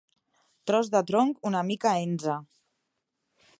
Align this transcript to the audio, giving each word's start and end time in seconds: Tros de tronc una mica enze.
Tros 0.71 0.89
de 0.95 1.01
tronc 1.11 1.45
una 1.51 1.63
mica 1.69 1.93
enze. 2.07 2.39